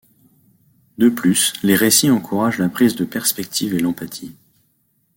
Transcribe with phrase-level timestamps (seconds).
[0.97, 4.33] De plus les récits encouragent la prise de perspective et l'empathie.